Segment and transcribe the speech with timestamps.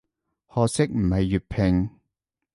[0.47, 1.89] 可惜唔係粵拼